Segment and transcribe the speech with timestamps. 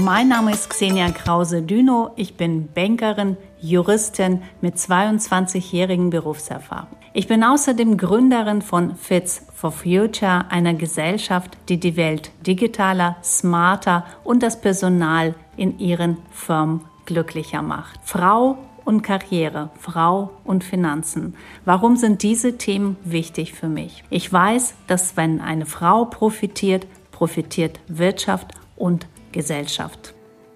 [0.00, 2.12] Mein Name ist Xenia Krause-Düno.
[2.16, 6.96] Ich bin Bankerin, Juristin mit 22-jährigen Berufserfahrung.
[7.12, 14.06] Ich bin außerdem Gründerin von Fits for Future, einer Gesellschaft, die die Welt digitaler, smarter
[14.24, 18.00] und das Personal in ihren Firmen glücklicher macht.
[18.02, 18.56] Frau
[18.86, 21.34] und Karriere, Frau und Finanzen.
[21.66, 24.04] Warum sind diese Themen wichtig für mich?
[24.08, 30.14] Ich weiß, dass wenn eine Frau profitiert, profitiert Wirtschaft und Gesellschaft.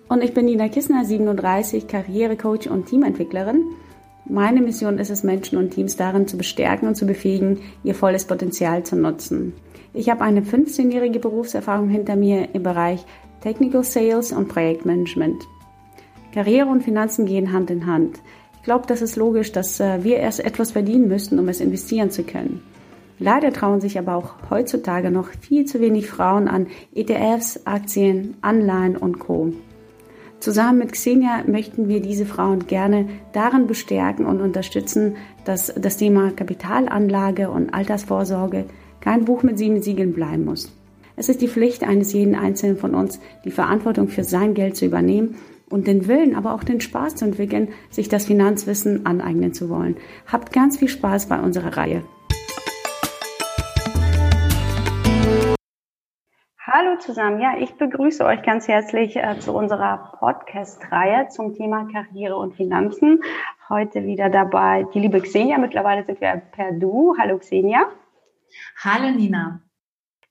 [0.08, 3.64] Und ich bin Nina Kissner, 37, Karrierecoach und Teamentwicklerin.
[4.24, 8.24] Meine Mission ist es, Menschen und Teams darin zu bestärken und zu befähigen, ihr volles
[8.24, 9.54] Potenzial zu nutzen.
[9.94, 13.04] Ich habe eine 15-jährige Berufserfahrung hinter mir im Bereich
[13.40, 15.42] Technical Sales und Projektmanagement.
[16.32, 18.20] Karriere und Finanzen gehen Hand in Hand.
[18.56, 22.10] Ich glaube, das ist logisch, dass äh, wir erst etwas verdienen müssen, um es investieren
[22.10, 22.62] zu können.
[23.18, 28.96] Leider trauen sich aber auch heutzutage noch viel zu wenig Frauen an ETFs, Aktien, Anleihen
[28.96, 29.52] und Co.
[30.38, 36.30] Zusammen mit Xenia möchten wir diese Frauen gerne darin bestärken und unterstützen, dass das Thema
[36.30, 38.66] Kapitalanlage und Altersvorsorge
[39.00, 40.70] kein Buch mit sieben Siegeln bleiben muss.
[41.16, 44.84] Es ist die Pflicht eines jeden Einzelnen von uns, die Verantwortung für sein Geld zu
[44.84, 45.36] übernehmen
[45.70, 49.96] und den Willen, aber auch den Spaß zu entwickeln, sich das Finanzwissen aneignen zu wollen.
[50.26, 52.02] Habt ganz viel Spaß bei unserer Reihe.
[56.68, 62.34] Hallo zusammen, ja, ich begrüße euch ganz herzlich äh, zu unserer Podcast-Reihe zum Thema Karriere
[62.34, 63.22] und Finanzen.
[63.68, 65.58] Heute wieder dabei die liebe Xenia.
[65.58, 67.14] Mittlerweile sind wir per Du.
[67.20, 67.86] Hallo Xenia.
[68.82, 69.60] Hallo Nina.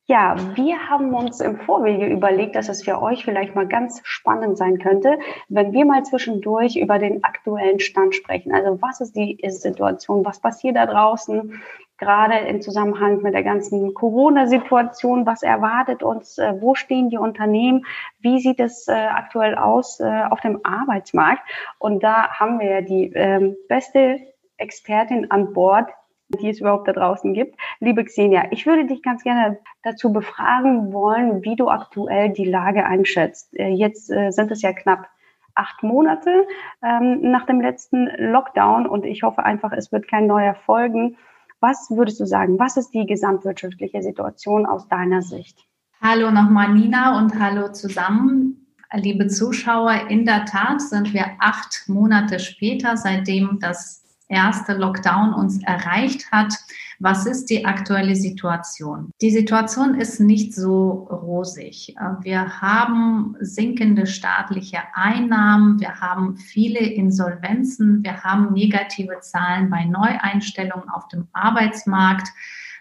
[0.07, 4.57] Ja, wir haben uns im Vorwege überlegt, dass es für euch vielleicht mal ganz spannend
[4.57, 8.53] sein könnte, wenn wir mal zwischendurch über den aktuellen Stand sprechen.
[8.53, 10.25] Also was ist die Situation?
[10.25, 11.61] Was passiert da draußen?
[11.97, 15.25] Gerade im Zusammenhang mit der ganzen Corona-Situation.
[15.25, 16.37] Was erwartet uns?
[16.37, 17.85] Äh, wo stehen die Unternehmen?
[18.19, 21.41] Wie sieht es äh, aktuell aus äh, auf dem Arbeitsmarkt?
[21.79, 24.19] Und da haben wir ja die ähm, beste
[24.57, 25.89] Expertin an Bord,
[26.27, 27.57] die es überhaupt da draußen gibt.
[27.79, 32.85] Liebe Xenia, ich würde dich ganz gerne dazu befragen wollen, wie du aktuell die Lage
[32.85, 33.53] einschätzt.
[33.53, 35.07] Jetzt sind es ja knapp
[35.55, 36.47] acht Monate
[36.83, 41.17] ähm, nach dem letzten Lockdown und ich hoffe einfach, es wird kein neuer folgen.
[41.59, 42.59] Was würdest du sagen?
[42.59, 45.57] Was ist die gesamtwirtschaftliche Situation aus deiner Sicht?
[46.01, 48.67] Hallo nochmal Nina und hallo zusammen.
[48.93, 55.63] Liebe Zuschauer, in der Tat sind wir acht Monate später, seitdem das erste Lockdown uns
[55.63, 56.53] erreicht hat.
[56.99, 59.11] Was ist die aktuelle Situation?
[59.21, 61.95] Die Situation ist nicht so rosig.
[62.21, 70.89] Wir haben sinkende staatliche Einnahmen, wir haben viele Insolvenzen, wir haben negative Zahlen bei Neueinstellungen
[70.89, 72.27] auf dem Arbeitsmarkt.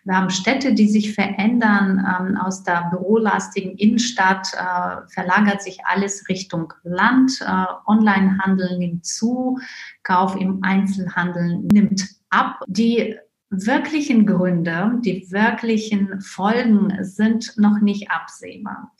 [0.04, 1.98] Wir haben Städte, die sich verändern.
[1.98, 7.40] Ähm, aus der bürolastigen Innenstadt äh, verlagert sich alles Richtung Land.
[7.40, 9.58] Äh, Onlinehandel nimmt zu,
[10.02, 12.62] Kauf im Einzelhandel nimmt ab.
[12.66, 13.16] Die
[13.50, 18.92] wirklichen Gründe, die wirklichen Folgen sind noch nicht absehbar.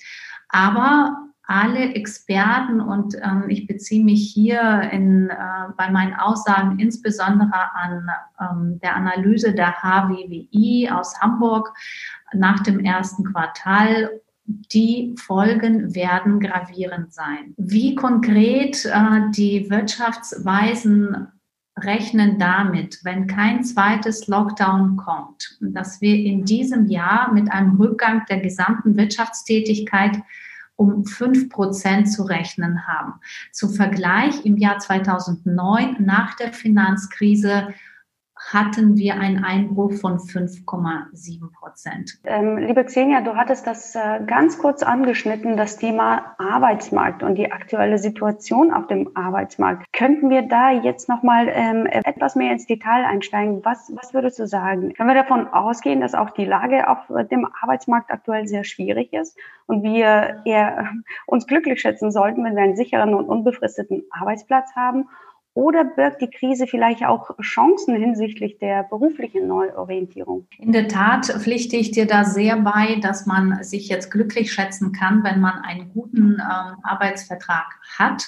[0.49, 5.37] Aber alle Experten und ähm, ich beziehe mich hier in, äh,
[5.77, 8.09] bei meinen Aussagen insbesondere an
[8.41, 11.75] ähm, der Analyse der HWWI aus Hamburg
[12.33, 14.21] nach dem ersten Quartal.
[14.47, 17.55] Die Folgen werden gravierend sein.
[17.57, 21.29] Wie konkret äh, die Wirtschaftsweisen
[21.77, 28.25] rechnen damit, wenn kein zweites Lockdown kommt, dass wir in diesem Jahr mit einem Rückgang
[28.29, 30.23] der gesamten Wirtschaftstätigkeit
[30.77, 33.15] um fünf Prozent zu rechnen haben.
[33.53, 37.69] Zum Vergleich im Jahr 2009 nach der Finanzkrise
[38.53, 42.19] hatten wir einen Einbruch von 5,7 Prozent.
[42.25, 47.53] Ähm, liebe Xenia, du hattest das äh, ganz kurz angeschnitten, das Thema Arbeitsmarkt und die
[47.53, 49.87] aktuelle Situation auf dem Arbeitsmarkt.
[49.93, 53.65] Könnten wir da jetzt nochmal ähm, etwas mehr ins Detail einsteigen?
[53.65, 54.93] Was, was würdest du sagen?
[54.93, 56.99] Können wir davon ausgehen, dass auch die Lage auf
[57.31, 60.91] dem Arbeitsmarkt aktuell sehr schwierig ist und wir eher
[61.27, 65.09] uns glücklich schätzen sollten, wenn wir einen sicheren und unbefristeten Arbeitsplatz haben?
[65.55, 70.49] Oder birgt die Krise vielleicht auch Chancen hinsichtlich der beruflichen Neuorientierung?
[70.59, 74.93] In der Tat pflichte ich dir da sehr bei, dass man sich jetzt glücklich schätzen
[74.93, 77.67] kann, wenn man einen guten ähm, Arbeitsvertrag
[77.97, 78.27] hat,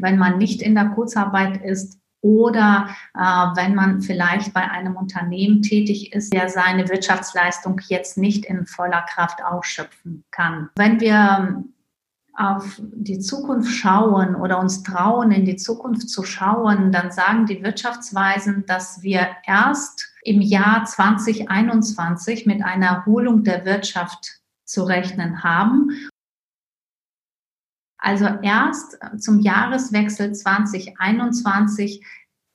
[0.00, 5.62] wenn man nicht in der Kurzarbeit ist oder äh, wenn man vielleicht bei einem Unternehmen
[5.62, 10.70] tätig ist, der seine Wirtschaftsleistung jetzt nicht in voller Kraft ausschöpfen kann.
[10.74, 11.64] Wenn wir
[12.36, 17.62] auf die Zukunft schauen oder uns trauen, in die Zukunft zu schauen, dann sagen die
[17.62, 25.90] Wirtschaftsweisen, dass wir erst im Jahr 2021 mit einer Erholung der Wirtschaft zu rechnen haben.
[27.98, 32.04] Also erst zum Jahreswechsel 2021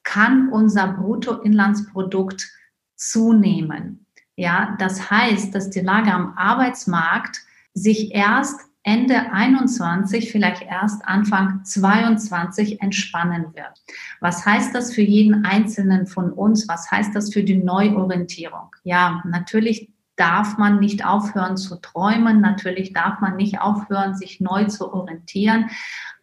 [0.03, 2.49] kann unser Bruttoinlandsprodukt
[2.95, 4.05] zunehmen.
[4.35, 7.41] Ja, das heißt, dass die Lage am Arbeitsmarkt
[7.73, 13.83] sich erst Ende 21, vielleicht erst Anfang 22 entspannen wird.
[14.21, 16.67] Was heißt das für jeden Einzelnen von uns?
[16.67, 18.75] Was heißt das für die Neuorientierung?
[18.83, 22.41] Ja, natürlich darf man nicht aufhören zu träumen.
[22.41, 25.69] Natürlich darf man nicht aufhören, sich neu zu orientieren.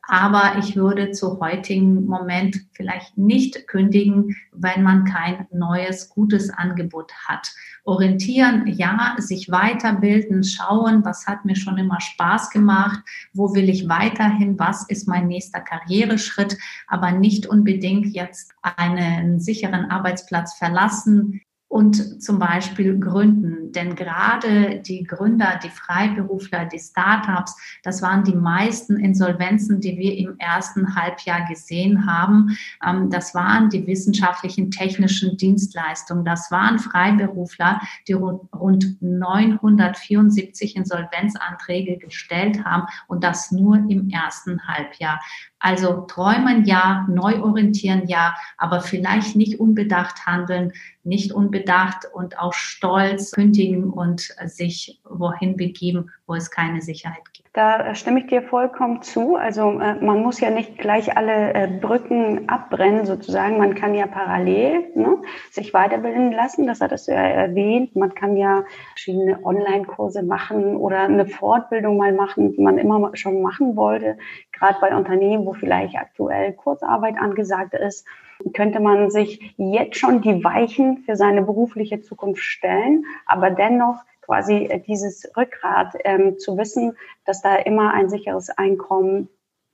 [0.09, 7.13] Aber ich würde zu heutigen Moment vielleicht nicht kündigen, wenn man kein neues, gutes Angebot
[7.27, 7.51] hat.
[7.85, 13.01] Orientieren, ja, sich weiterbilden, schauen, was hat mir schon immer Spaß gemacht,
[13.33, 16.57] wo will ich weiterhin, was ist mein nächster Karriereschritt,
[16.87, 23.73] aber nicht unbedingt jetzt einen sicheren Arbeitsplatz verlassen, und zum Beispiel gründen.
[23.73, 30.17] Denn gerade die Gründer, die Freiberufler, die Startups, das waren die meisten Insolvenzen, die wir
[30.17, 32.57] im ersten Halbjahr gesehen haben.
[32.87, 36.25] Ähm, das waren die wissenschaftlichen, technischen Dienstleistungen.
[36.25, 45.21] Das waren Freiberufler, die rund 974 Insolvenzanträge gestellt haben und das nur im ersten Halbjahr.
[45.67, 50.73] Also träumen ja, neu orientieren ja, aber vielleicht nicht unbedacht handeln,
[51.03, 57.47] nicht unbedacht und auch stolz kündigen und sich wohin begeben, wo es keine Sicherheit gibt.
[57.53, 59.37] Da stimme ich dir vollkommen zu.
[59.37, 63.59] Also äh, man muss ja nicht gleich alle äh, Brücken abbrennen sozusagen.
[63.59, 66.67] Man kann ja parallel ne, sich weiterbilden lassen.
[66.67, 67.97] Das hattest du ja erwähnt.
[67.97, 73.41] Man kann ja verschiedene Online-Kurse machen oder eine Fortbildung mal machen, die man immer schon
[73.41, 74.19] machen wollte.
[74.53, 78.07] Gerade bei Unternehmen, wo vielleicht aktuell Kurzarbeit angesagt ist,
[78.55, 84.67] könnte man sich jetzt schon die Weichen für seine berufliche Zukunft stellen, aber dennoch quasi
[84.67, 89.29] äh, dieses Rückgrat ähm, zu wissen, dass da immer ein sicheres Einkommen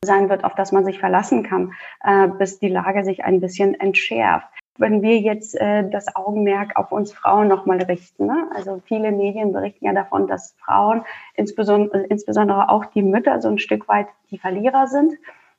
[0.04, 1.72] sein wird, auf das man sich verlassen kann,
[2.02, 4.48] äh, bis die Lage sich ein bisschen entschärft.
[4.78, 8.50] Wenn wir jetzt äh, das Augenmerk auf uns Frauen nochmal richten, ne?
[8.54, 11.04] also viele Medien berichten ja davon, dass Frauen,
[11.34, 15.14] insbesondere, insbesondere auch die Mütter, so ein Stück weit die Verlierer sind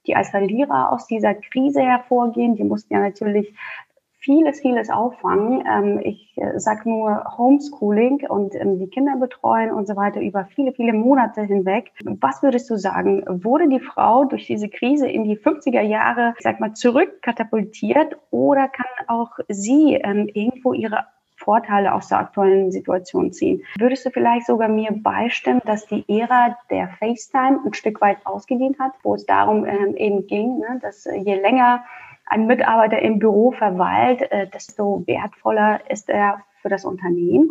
[0.08, 2.56] die als Verlierer aus dieser Krise hervorgehen.
[2.56, 3.54] Die mussten ja natürlich
[4.24, 5.64] vieles, vieles auffangen.
[5.70, 10.46] Ähm, ich äh, sag nur Homeschooling und ähm, die Kinder betreuen und so weiter über
[10.46, 11.92] viele, viele Monate hinweg.
[12.04, 13.24] Was würdest du sagen?
[13.44, 18.70] Wurde die Frau durch diese Krise in die 50er Jahre, ich sag mal, zurückkatapultiert oder
[18.70, 21.06] kann auch sie ähm, irgendwo ihre
[21.44, 23.64] Vorteile aus der aktuellen Situation ziehen.
[23.78, 28.80] Würdest du vielleicht sogar mir beistimmen, dass die Ära der FaceTime ein Stück weit ausgedient
[28.80, 31.84] hat, wo es darum ähm, eben ging, ne, dass je länger
[32.26, 37.50] ein Mitarbeiter im Büro verweilt, äh, desto wertvoller ist er für das Unternehmen?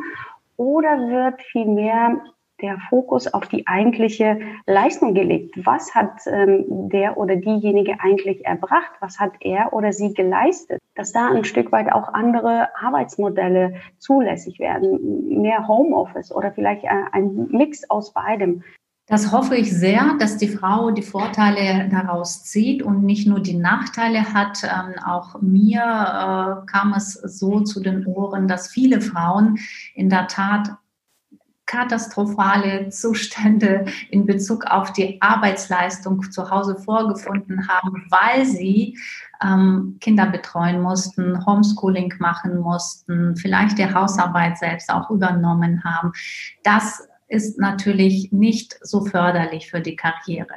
[0.57, 2.21] Oder wird vielmehr
[2.63, 5.55] der Fokus auf die eigentliche Leistung gelegt?
[5.67, 8.93] Was hat ähm, der oder diejenige eigentlich erbracht?
[9.01, 10.81] Was hat er oder sie geleistet?
[10.95, 16.89] Dass da ein Stück weit auch andere Arbeitsmodelle zulässig werden, mehr Homeoffice oder vielleicht äh,
[17.13, 18.63] ein Mix aus beidem.
[19.07, 23.57] Das hoffe ich sehr, dass die Frau die Vorteile daraus zieht und nicht nur die
[23.57, 24.63] Nachteile hat.
[24.63, 29.59] Ähm, auch mir äh, kam es so zu den Ohren, dass viele Frauen
[29.95, 30.77] in der Tat
[31.67, 38.99] katastrophale Zustände in Bezug auf die Arbeitsleistung zu Hause vorgefunden haben, weil sie
[39.43, 46.13] ähm, Kinder betreuen mussten, Homeschooling machen mussten, vielleicht die Hausarbeit selbst auch übernommen haben.
[46.63, 50.55] Das ist natürlich nicht so förderlich für die Karriere.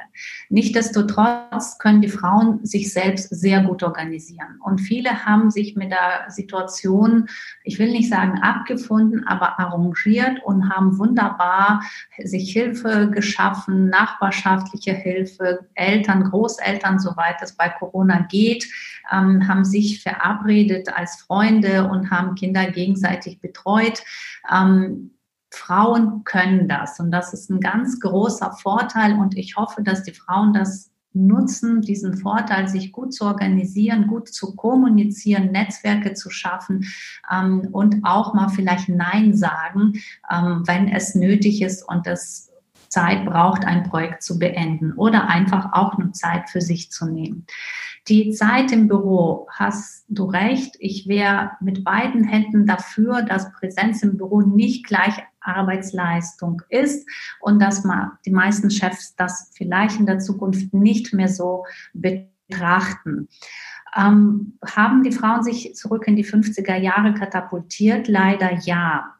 [0.50, 4.60] Nichtsdestotrotz können die Frauen sich selbst sehr gut organisieren.
[4.62, 7.28] Und viele haben sich mit der Situation,
[7.64, 11.82] ich will nicht sagen abgefunden, aber arrangiert und haben wunderbar
[12.22, 18.66] sich Hilfe geschaffen, nachbarschaftliche Hilfe, Eltern, Großeltern, soweit es bei Corona geht,
[19.10, 24.02] ähm, haben sich verabredet als Freunde und haben Kinder gegenseitig betreut.
[24.52, 25.12] Ähm,
[25.56, 27.00] Frauen können das.
[27.00, 29.18] Und das ist ein ganz großer Vorteil.
[29.18, 34.28] Und ich hoffe, dass die Frauen das nutzen, diesen Vorteil, sich gut zu organisieren, gut
[34.28, 36.86] zu kommunizieren, Netzwerke zu schaffen
[37.32, 39.94] ähm, und auch mal vielleicht Nein sagen,
[40.30, 42.52] ähm, wenn es nötig ist und es
[42.88, 47.46] Zeit braucht, ein Projekt zu beenden oder einfach auch nur Zeit für sich zu nehmen.
[48.08, 54.02] Die Zeit im Büro, hast du recht, ich wäre mit beiden Händen dafür, dass Präsenz
[54.02, 55.14] im Büro nicht gleich
[55.46, 57.08] Arbeitsleistung ist
[57.40, 63.28] und dass man, die meisten Chefs das vielleicht in der Zukunft nicht mehr so betrachten.
[63.96, 68.08] Ähm, haben die Frauen sich zurück in die 50er Jahre katapultiert?
[68.08, 69.14] Leider ja.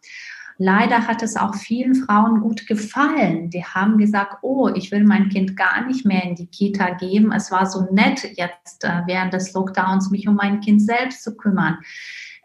[0.59, 3.51] Leider hat es auch vielen Frauen gut gefallen.
[3.51, 7.31] Die haben gesagt, oh, ich will mein Kind gar nicht mehr in die Kita geben.
[7.31, 11.37] Es war so nett, jetzt äh, während des Lockdowns mich um mein Kind selbst zu
[11.37, 11.79] kümmern.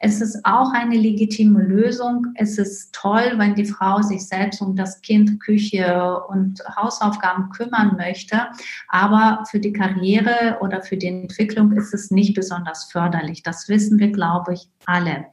[0.03, 2.25] Es ist auch eine legitime Lösung.
[2.33, 7.97] Es ist toll, wenn die Frau sich selbst um das Kind, Küche und Hausaufgaben kümmern
[7.97, 8.47] möchte.
[8.87, 13.43] Aber für die Karriere oder für die Entwicklung ist es nicht besonders förderlich.
[13.43, 15.27] Das wissen wir, glaube ich, alle.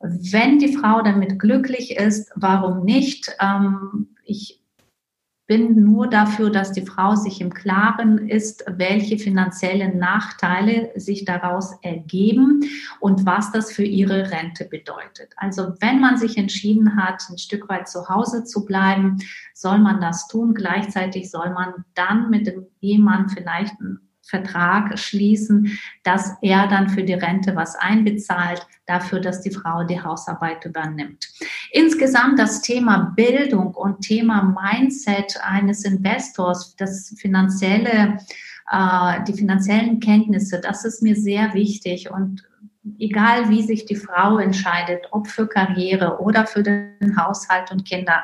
[0.00, 3.36] Wenn die Frau damit glücklich ist, warum nicht?
[3.40, 4.61] Ähm, ich
[5.52, 11.74] bin nur dafür, dass die Frau sich im Klaren ist, welche finanziellen Nachteile sich daraus
[11.82, 12.64] ergeben
[13.00, 15.34] und was das für ihre Rente bedeutet.
[15.36, 19.18] Also wenn man sich entschieden hat, ein Stück weit zu Hause zu bleiben,
[19.52, 20.54] soll man das tun.
[20.54, 27.02] Gleichzeitig soll man dann mit dem Ehemann vielleicht ein Vertrag schließen, dass er dann für
[27.02, 31.28] die Rente was einbezahlt, dafür, dass die Frau die Hausarbeit übernimmt.
[31.72, 38.18] Insgesamt das Thema Bildung und Thema Mindset eines Investors, das finanzielle,
[38.70, 42.48] äh, die finanziellen Kenntnisse, das ist mir sehr wichtig und
[42.98, 48.22] egal wie sich die Frau entscheidet, ob für Karriere oder für den Haushalt und Kinder,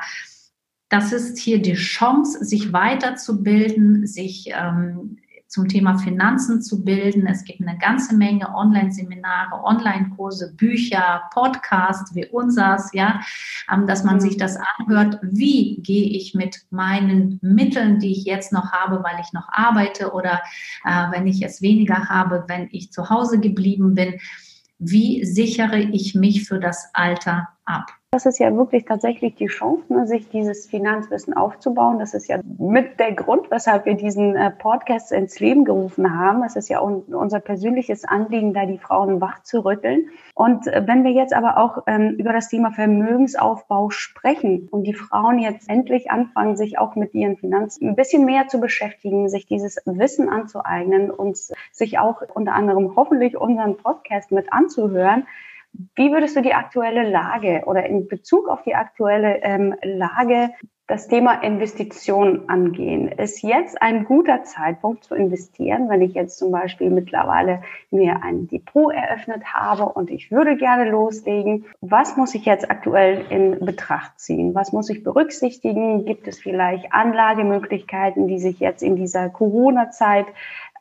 [0.89, 7.25] das ist hier die Chance, sich weiterzubilden, sich ähm, zum Thema Finanzen zu bilden.
[7.25, 13.19] Es gibt eine ganze Menge Online-Seminare, Online-Kurse, Bücher, Podcasts wie unsers, ja,
[13.71, 15.19] ähm, dass man sich das anhört.
[15.23, 20.13] Wie gehe ich mit meinen Mitteln, die ich jetzt noch habe, weil ich noch arbeite
[20.13, 20.39] oder
[20.85, 24.19] äh, wenn ich es weniger habe, wenn ich zu Hause geblieben bin?
[24.77, 27.98] Wie sichere ich mich für das Alter ab?
[28.11, 31.99] Das ist ja wirklich tatsächlich die Chance, ne, sich dieses Finanzwissen aufzubauen.
[31.99, 36.41] Das ist ja mit der Grund, weshalb wir diesen äh, Podcast ins Leben gerufen haben.
[36.43, 40.09] Es ist ja un unser persönliches Anliegen, da die Frauen wach zu rütteln.
[40.33, 44.95] Und äh, wenn wir jetzt aber auch ähm, über das Thema Vermögensaufbau sprechen und die
[44.95, 49.45] Frauen jetzt endlich anfangen, sich auch mit ihren Finanzen ein bisschen mehr zu beschäftigen, sich
[49.45, 51.37] dieses Wissen anzueignen und
[51.71, 55.27] sich auch unter anderem hoffentlich unseren Podcast mit anzuhören,
[55.95, 60.49] wie würdest du die aktuelle Lage oder in Bezug auf die aktuelle ähm, Lage
[60.87, 63.07] das Thema Investition angehen?
[63.09, 67.61] Ist jetzt ein guter Zeitpunkt zu investieren, wenn ich jetzt zum Beispiel mittlerweile
[67.91, 71.65] mir ein Depot eröffnet habe und ich würde gerne loslegen?
[71.81, 74.55] Was muss ich jetzt aktuell in Betracht ziehen?
[74.55, 76.05] Was muss ich berücksichtigen?
[76.05, 80.25] Gibt es vielleicht Anlagemöglichkeiten, die sich jetzt in dieser Corona-Zeit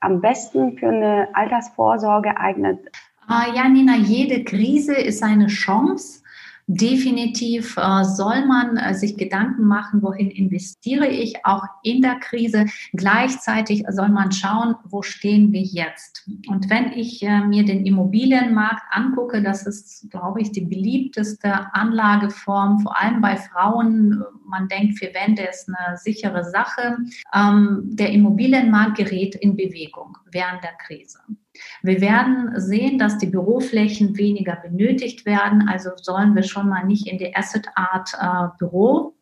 [0.00, 2.90] am besten für eine Altersvorsorge eignet?
[3.30, 6.22] Ah, ja, Nina, jede Krise ist eine Chance.
[6.66, 12.64] Definitiv äh, soll man äh, sich Gedanken machen, wohin investiere ich, auch in der Krise.
[12.94, 16.26] Gleichzeitig soll man schauen, wo stehen wir jetzt.
[16.46, 22.80] Und wenn ich äh, mir den Immobilienmarkt angucke, das ist, glaube ich, die beliebteste Anlageform,
[22.80, 24.24] vor allem bei Frauen.
[24.46, 26.96] Man denkt, für Wände ist eine sichere Sache.
[27.34, 31.18] Ähm, der Immobilienmarkt gerät in Bewegung während der Krise.
[31.82, 35.68] Wir werden sehen, dass die Büroflächen weniger benötigt werden.
[35.68, 39.14] Also sollen wir schon mal nicht in die Asset Art äh, Büro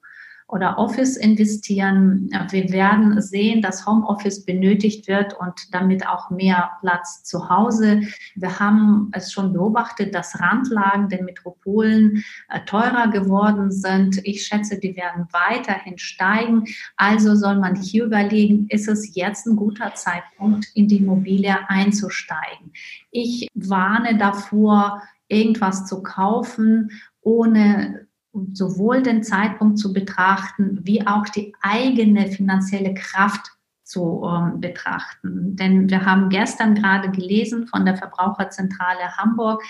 [0.49, 2.31] oder Office investieren.
[2.51, 8.03] Wir werden sehen, dass Homeoffice benötigt wird und damit auch mehr Platz zu Hause.
[8.37, 14.21] Wir haben es schon beobachtet, dass Randlagen der Metropolen äh, teurer geworden sind.
[14.25, 16.65] Ich schätze, die werden weiterhin steigen.
[16.97, 22.73] Also soll man hier überlegen, ist es jetzt ein guter Zeitpunkt, in die Immobilie einzusteigen?
[23.11, 28.06] Ich warne davor, irgendwas zu kaufen, ohne
[28.53, 35.55] sowohl den Zeitpunkt zu betrachten, wie auch die eigene finanzielle Kraft zu ähm, betrachten.
[35.55, 39.63] Denn wir haben gestern gerade gelesen von der Verbraucherzentrale Hamburg,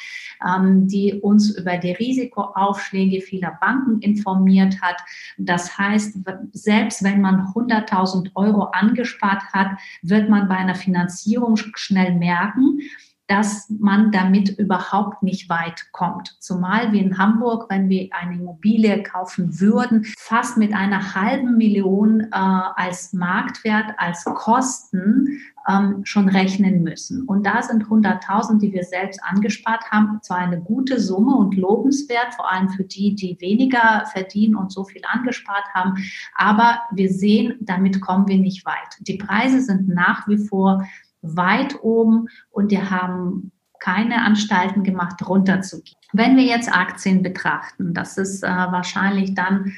[0.44, 4.96] ähm, die uns über die Risikoaufschläge vieler Banken informiert hat.
[5.36, 6.18] Das heißt,
[6.52, 12.80] selbst wenn man 100.000 Euro angespart hat, wird man bei einer Finanzierung schnell merken,
[13.26, 16.36] dass man damit überhaupt nicht weit kommt.
[16.40, 22.20] Zumal wir in Hamburg, wenn wir eine Immobilie kaufen würden, fast mit einer halben Million
[22.20, 27.24] äh, als Marktwert, als Kosten ähm, schon rechnen müssen.
[27.24, 32.34] Und da sind 100.000, die wir selbst angespart haben, zwar eine gute Summe und lobenswert,
[32.34, 35.94] vor allem für die, die weniger verdienen und so viel angespart haben.
[36.34, 38.96] Aber wir sehen, damit kommen wir nicht weit.
[39.00, 40.86] Die Preise sind nach wie vor
[41.34, 45.98] weit oben und die haben keine Anstalten gemacht, runterzugehen.
[46.12, 49.72] Wenn wir jetzt Aktien betrachten, das ist äh, wahrscheinlich dann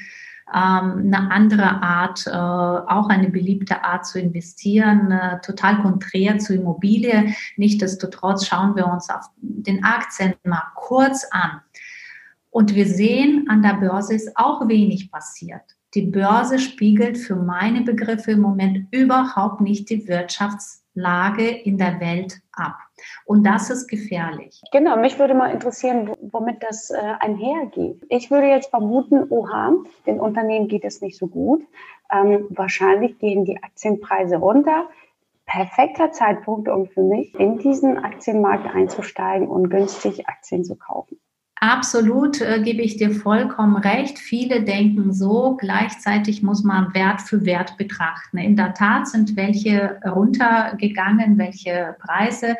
[0.53, 6.55] ähm, eine andere Art, äh, auch eine beliebte Art zu investieren, äh, total konträr zu
[6.55, 7.33] Immobilie.
[7.57, 11.61] Nichtsdestotrotz schauen wir uns auf den Aktienmarkt kurz an.
[12.49, 15.61] Und wir sehen, an der Börse ist auch wenig passiert.
[15.93, 20.07] Die Börse spiegelt für meine Begriffe im Moment überhaupt nicht die
[20.95, 22.77] Wirtschaftslage in der Welt ab.
[23.25, 24.61] Und das ist gefährlich.
[24.71, 28.05] Genau, mich würde mal interessieren, womit das äh, einhergeht.
[28.09, 29.73] Ich würde jetzt vermuten, oha,
[30.05, 31.63] den Unternehmen geht es nicht so gut.
[32.11, 34.89] Ähm, wahrscheinlich gehen die Aktienpreise runter.
[35.45, 41.19] Perfekter Zeitpunkt, um für mich in diesen Aktienmarkt einzusteigen und günstig Aktien zu kaufen.
[41.61, 44.17] Absolut, äh, gebe ich dir vollkommen recht.
[44.17, 48.37] Viele denken so, gleichzeitig muss man Wert für Wert betrachten.
[48.37, 52.55] In der Tat sind welche runtergegangen, welche Preise.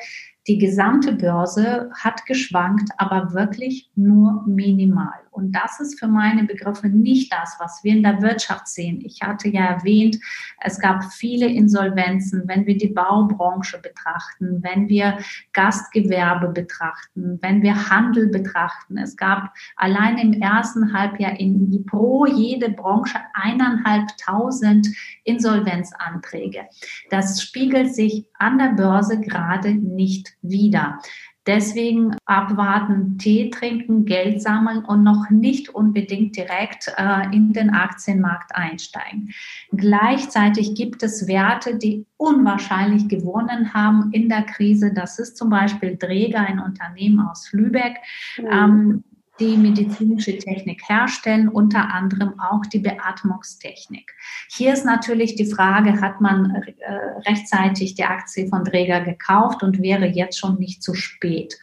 [0.49, 5.13] Die gesamte Börse hat geschwankt, aber wirklich nur minimal.
[5.29, 8.99] Und das ist für meine Begriffe nicht das, was wir in der Wirtschaft sehen.
[9.05, 10.17] Ich hatte ja erwähnt,
[10.59, 15.19] es gab viele Insolvenzen, wenn wir die Baubranche betrachten, wenn wir
[15.53, 18.97] Gastgewerbe betrachten, wenn wir Handel betrachten.
[18.97, 24.87] Es gab allein im ersten Halbjahr in pro jede Branche eineinhalbtausend
[25.23, 26.61] Insolvenzanträge.
[27.11, 30.99] Das spiegelt sich an der Börse gerade nicht wieder.
[31.49, 38.55] Deswegen abwarten, Tee trinken, Geld sammeln und noch nicht unbedingt direkt äh, in den Aktienmarkt
[38.55, 39.33] einsteigen.
[39.71, 44.93] Gleichzeitig gibt es Werte, die unwahrscheinlich gewonnen haben in der Krise.
[44.93, 47.95] Das ist zum Beispiel Dräger, ein Unternehmen aus Lübeck.
[48.37, 48.47] Mhm.
[48.51, 49.03] Ähm,
[49.39, 54.13] die medizinische Technik herstellen, unter anderem auch die Beatmungstechnik.
[54.49, 56.93] Hier ist natürlich die Frage, hat man äh,
[57.29, 61.57] rechtzeitig die Aktie von Dräger gekauft und wäre jetzt schon nicht zu spät?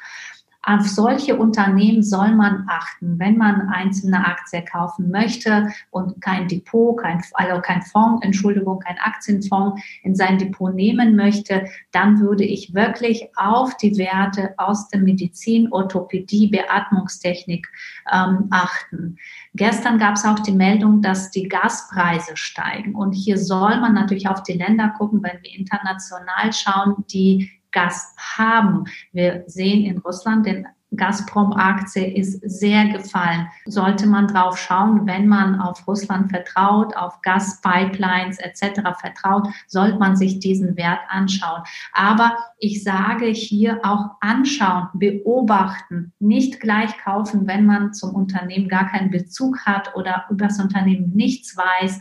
[0.68, 7.00] Auf solche Unternehmen soll man achten, wenn man einzelne Aktien kaufen möchte und kein Depot,
[7.00, 12.74] kein, also kein Fonds, Entschuldigung, kein Aktienfonds in sein Depot nehmen möchte, dann würde ich
[12.74, 17.68] wirklich auf die Werte aus der Medizin, Orthopädie, Beatmungstechnik
[18.12, 19.18] ähm, achten.
[19.54, 22.96] Gestern gab es auch die Meldung, dass die Gaspreise steigen.
[22.96, 28.14] Und hier soll man natürlich auf die Länder gucken, wenn wir international schauen, die Gas
[28.16, 28.84] haben.
[29.12, 33.48] Wir sehen in Russland den Gazprom-Aktie ist sehr gefallen.
[33.66, 38.80] Sollte man drauf schauen, wenn man auf Russland vertraut, auf Gaspipelines etc.
[38.98, 41.62] vertraut, sollte man sich diesen Wert anschauen.
[41.92, 48.88] Aber ich sage hier auch anschauen, beobachten, nicht gleich kaufen, wenn man zum Unternehmen gar
[48.88, 52.00] keinen Bezug hat oder über das Unternehmen nichts weiß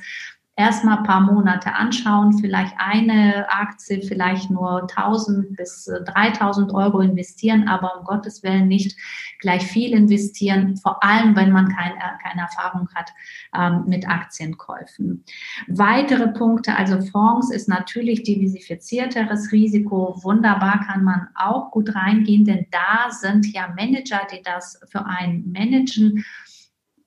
[0.57, 7.01] erstmal ein paar Monate anschauen, vielleicht eine Aktie, vielleicht nur 1000 bis 3000 äh, Euro
[7.01, 8.97] investieren, aber um Gottes Willen nicht
[9.39, 13.11] gleich viel investieren, vor allem wenn man kein, äh, keine Erfahrung hat
[13.53, 15.25] ähm, mit Aktienkäufen.
[15.67, 20.17] Weitere Punkte, also Fonds ist natürlich diversifizierteres Risiko.
[20.23, 25.51] Wunderbar kann man auch gut reingehen, denn da sind ja Manager, die das für einen
[25.51, 26.23] managen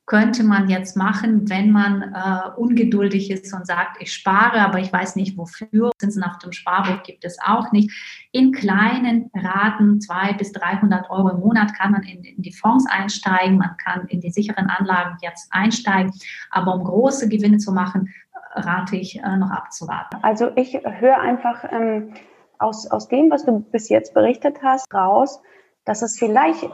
[0.08, 4.90] könnte man jetzt machen, wenn man äh, ungeduldig ist und sagt, ich spare, aber ich
[4.90, 5.90] weiß nicht wofür.
[5.98, 7.90] Zinsen auf dem Sparbuch gibt es auch nicht.
[8.32, 12.86] In kleinen Raten, zwei bis 300 Euro im Monat, kann man in, in die Fonds
[12.88, 13.58] einsteigen.
[13.58, 16.12] Man kann in die sicheren Anlagen jetzt einsteigen.
[16.50, 18.08] Aber um große Gewinne zu machen,
[18.54, 20.20] rate ich äh, noch abzuwarten.
[20.22, 22.14] Also ich höre einfach ähm,
[22.58, 25.42] aus, aus dem, was du bis jetzt berichtet hast, raus,
[25.84, 26.66] dass es vielleicht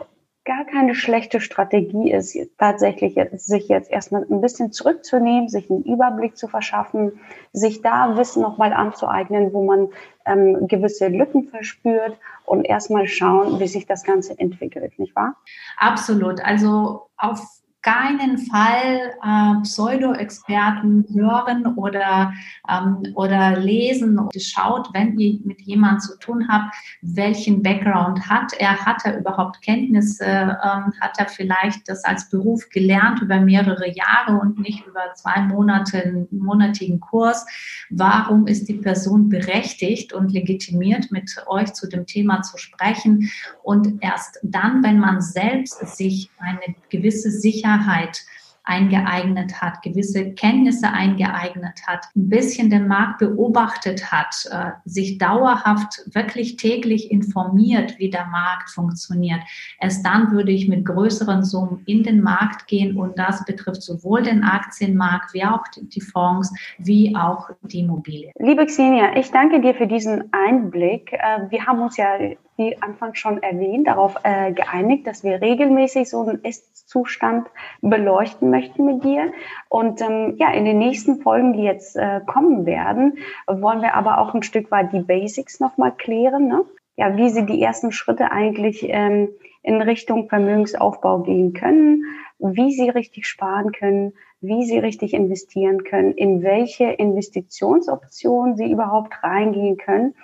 [0.44, 6.36] gar keine schlechte Strategie ist, tatsächlich sich jetzt erstmal ein bisschen zurückzunehmen, sich einen Überblick
[6.36, 7.18] zu verschaffen,
[7.52, 9.88] sich da Wissen nochmal anzueignen, wo man
[10.26, 15.36] ähm, gewisse Lücken verspürt und erstmal schauen, wie sich das Ganze entwickelt, nicht wahr?
[15.78, 16.44] Absolut.
[16.44, 17.40] Also auf
[17.84, 22.32] keinen Fall äh, Pseudo-Experten hören oder,
[22.68, 28.54] ähm, oder lesen und schaut, wenn ihr mit jemandem zu tun habt, welchen Background hat
[28.58, 33.88] er, hat er überhaupt Kenntnisse, ähm, hat er vielleicht das als Beruf gelernt über mehrere
[33.90, 37.44] Jahre und nicht über zwei Monate, einen monatigen Kurs.
[37.90, 43.30] Warum ist die Person berechtigt und legitimiert, mit euch zu dem Thema zu sprechen?
[43.62, 48.24] Und erst dann, wenn man selbst sich eine gewisse Sicherheit Sicherheit
[48.66, 56.00] eingeeignet hat, gewisse Kenntnisse eingeeignet hat, ein bisschen den Markt beobachtet hat, äh, sich dauerhaft
[56.14, 59.40] wirklich täglich informiert, wie der Markt funktioniert.
[59.80, 64.22] Erst dann würde ich mit größeren Summen in den Markt gehen und das betrifft sowohl
[64.22, 68.32] den Aktienmarkt wie auch die Fonds wie auch die Immobilien.
[68.38, 71.12] Liebe Xenia, ich danke dir für diesen Einblick.
[71.12, 72.16] Äh, wir haben uns ja
[72.56, 77.48] wie Anfang schon erwähnt, darauf äh, geeinigt, dass wir regelmäßig so einen Ist-Zustand
[77.80, 79.32] beleuchten möchten mit dir.
[79.68, 84.18] Und ähm, ja, in den nächsten Folgen, die jetzt äh, kommen werden, wollen wir aber
[84.18, 86.46] auch ein Stück weit die Basics nochmal klären.
[86.46, 86.64] Ne?
[86.96, 89.30] Ja, wie sie die ersten Schritte eigentlich ähm,
[89.62, 92.04] in Richtung Vermögensaufbau gehen können,
[92.38, 99.22] wie sie richtig sparen können, wie sie richtig investieren können, in welche Investitionsoptionen sie überhaupt
[99.22, 100.14] reingehen können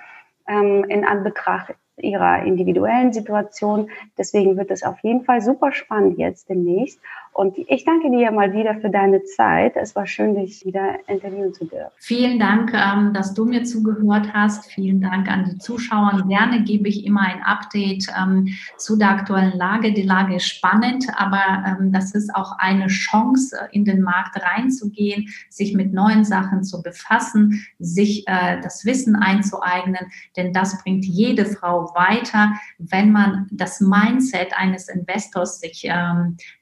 [0.47, 3.91] ähm, in Anbetracht ihrer individuellen Situation.
[4.19, 7.01] Deswegen wird es auf jeden Fall super spannend jetzt demnächst.
[7.33, 9.77] Und ich danke dir mal wieder für deine Zeit.
[9.77, 11.91] Es war schön, dich wieder interviewen zu dürfen.
[11.97, 14.71] Vielen Dank, ähm, dass du mir zugehört hast.
[14.73, 16.25] Vielen Dank an die Zuschauer.
[16.29, 19.93] Gerne gebe ich immer ein Update ähm, zu der aktuellen Lage.
[19.93, 25.29] Die Lage ist spannend, aber ähm, das ist auch eine Chance, in den Markt reinzugehen,
[25.49, 31.47] sich mit neuen Sachen zu befassen, sich äh, das Wissen einzueignen, denn das bringt jede
[31.47, 35.85] Frau weiter, wenn man das Mindset eines Investors sich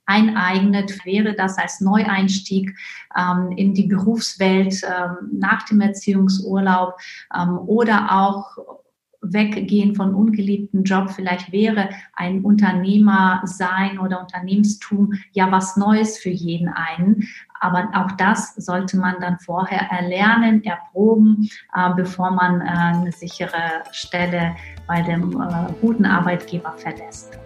[0.08, 2.74] eineignet, wäre das als Neueinstieg
[3.16, 6.94] ähm, in die Berufswelt ähm, nach dem Erziehungsurlaub
[7.34, 8.56] ähm, oder auch
[9.20, 11.10] weggehen von ungeliebten Job.
[11.10, 17.28] Vielleicht wäre ein Unternehmer sein oder Unternehmenstum ja was Neues für jeden einen.
[17.60, 23.82] Aber auch das sollte man dann vorher erlernen, erproben, äh, bevor man äh, eine sichere
[23.90, 24.54] Stelle
[24.86, 27.38] bei dem äh, guten Arbeitgeber verlässt.